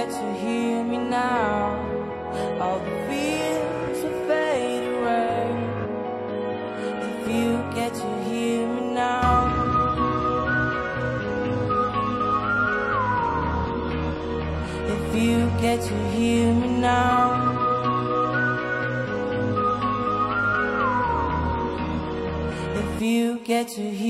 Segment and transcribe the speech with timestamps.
[0.00, 1.76] that you hear me now.
[2.62, 5.44] All the fears will fade away.
[7.08, 9.38] If you get to hear me now.
[14.94, 17.26] If you get to hear me now.
[22.82, 24.09] If you get to hear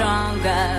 [0.00, 0.77] I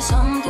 [0.00, 0.47] something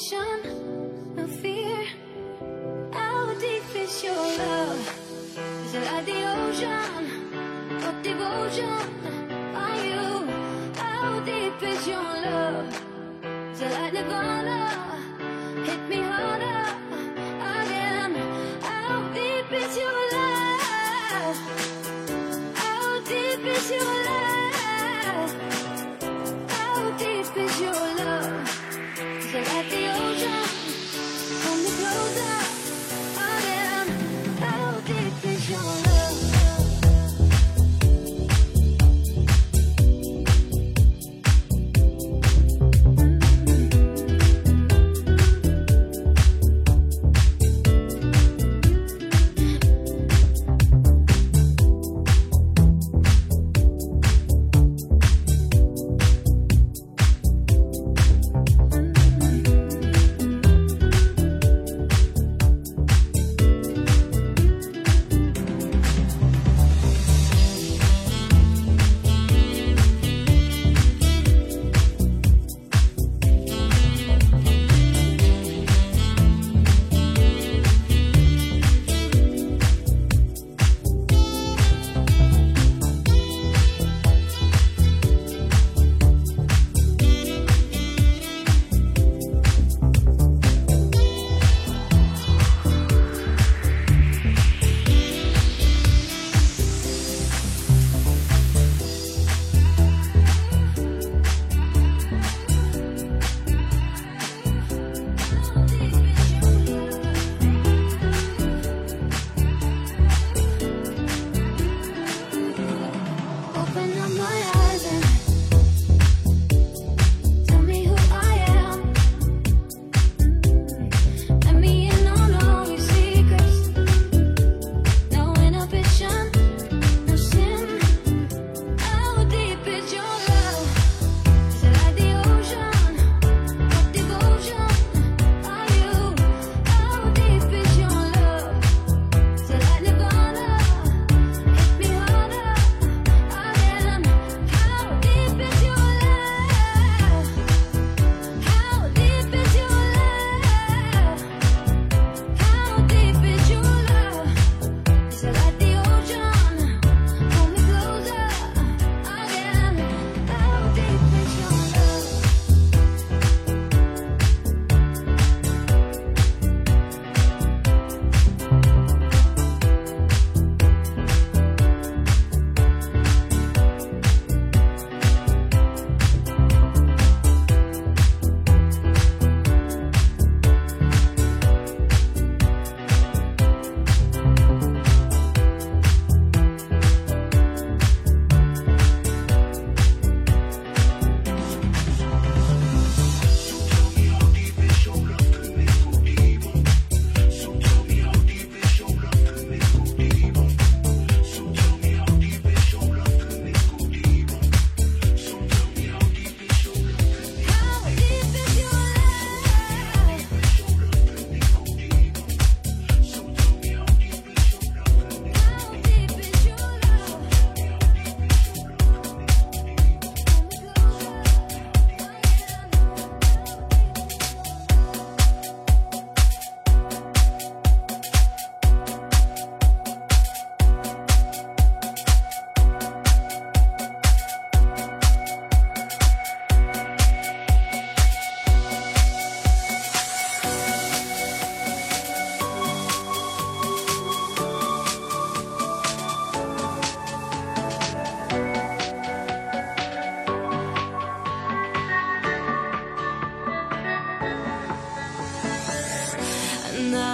[0.00, 1.84] inhibition, no fear.
[2.92, 5.36] How deep is your love?
[5.66, 7.04] Is it like the ocean?
[7.80, 10.26] What devotion are you?
[10.76, 12.82] How deep is your love?
[13.52, 14.89] Is it like Nirvana?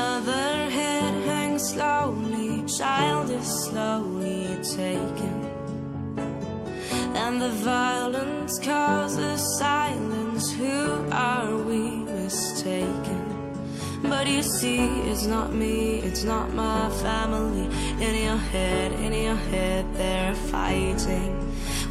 [0.06, 5.36] Another head hangs slowly, child is slowly taken.
[7.22, 10.52] And the violence causes silence.
[10.52, 13.24] Who are we mistaken?
[14.04, 17.66] But you see, it's not me, it's not my family.
[18.00, 21.32] In your head, in your head, they're fighting.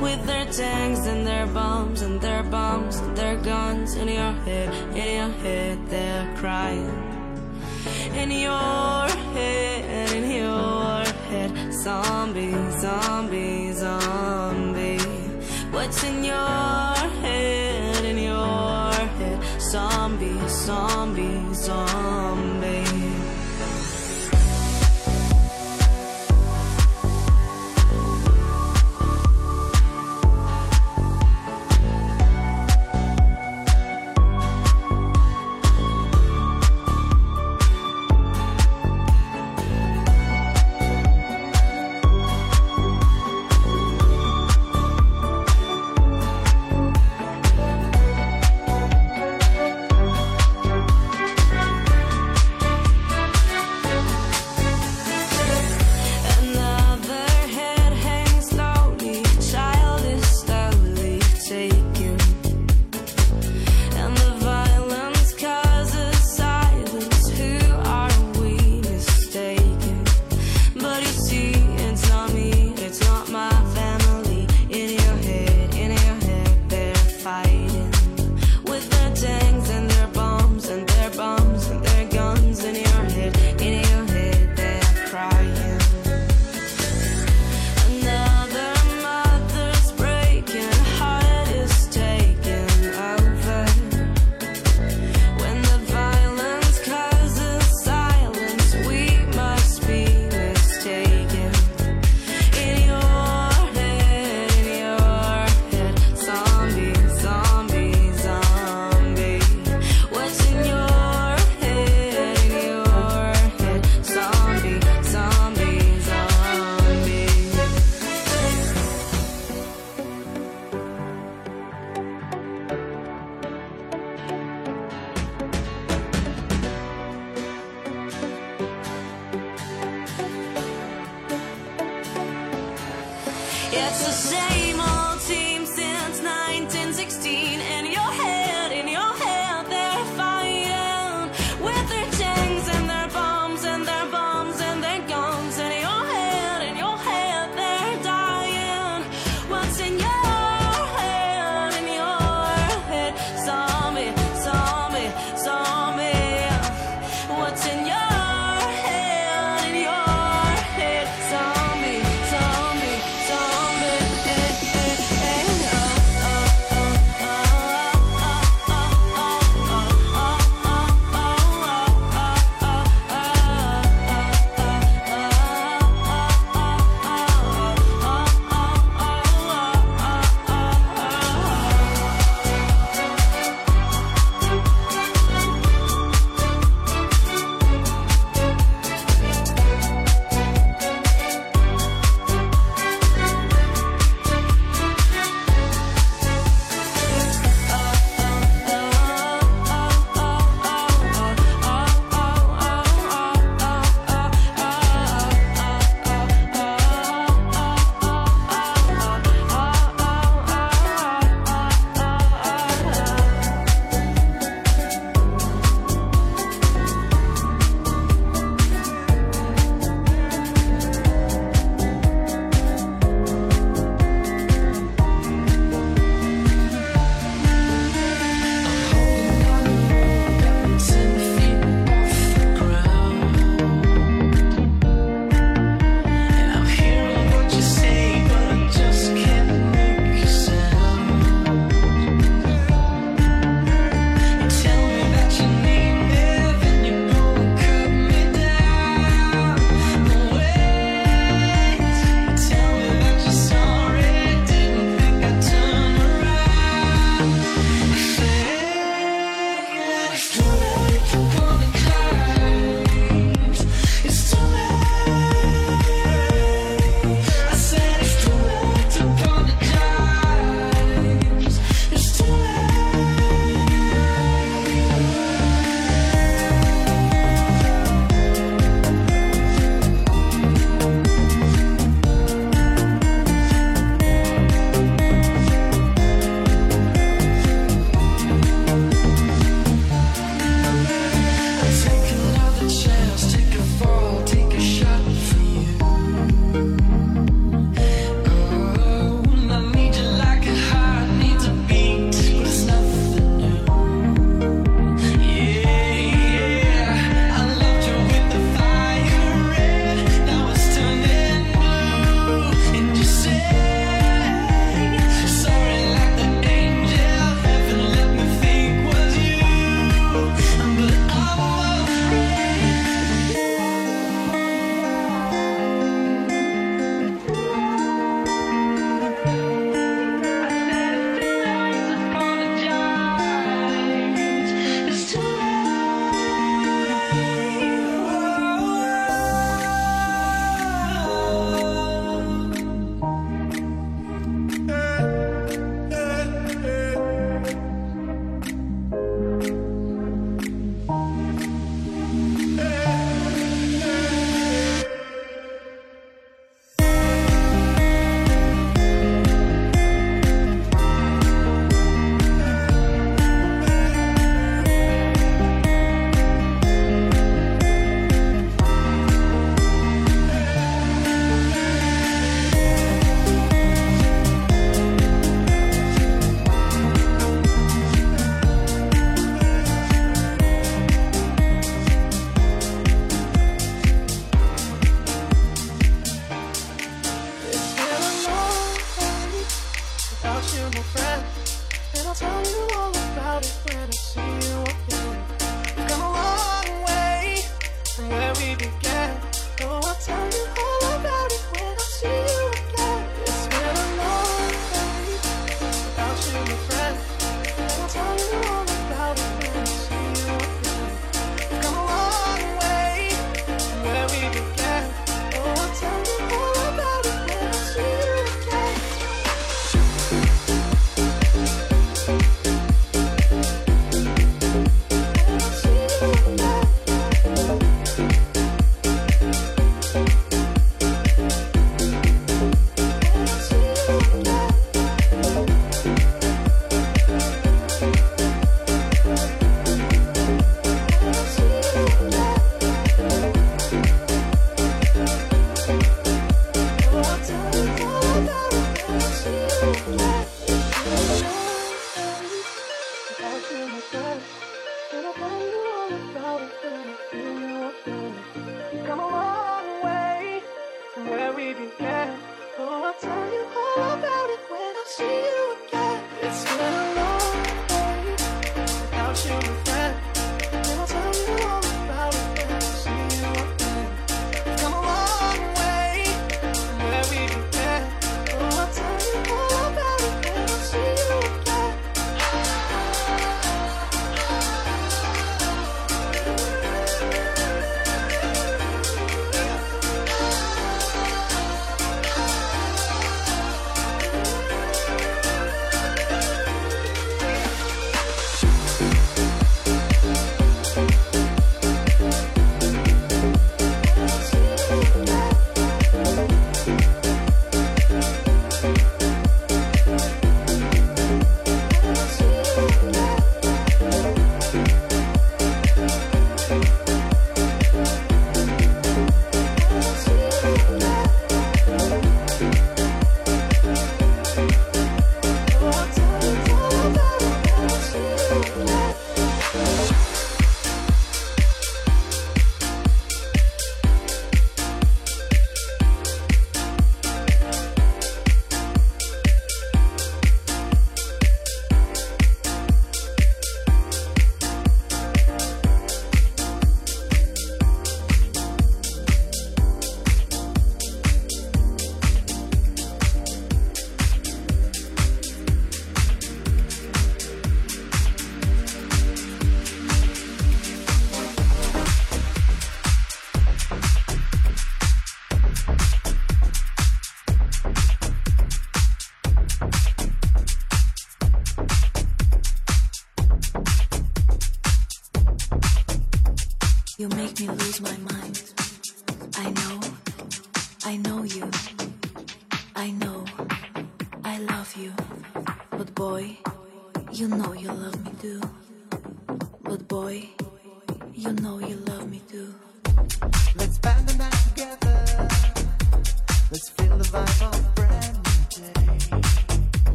[0.00, 3.96] With their tanks and their bombs and their bombs and their guns.
[3.96, 7.03] In your head, in your head, they're crying
[8.16, 11.72] in your head, in your head.
[11.72, 14.98] Zombie, zombie, zombie.
[15.70, 19.38] What's in your head, in your head?
[19.60, 22.33] Zombie, zombie, zombie.